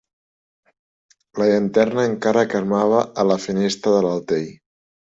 La 1.41 1.47
llanterna 1.51 2.07
encara 2.13 2.45
cremava 2.57 3.05
a 3.25 3.29
la 3.33 3.39
finestra 3.47 3.97
de 3.99 4.05
l'altell. 4.11 4.53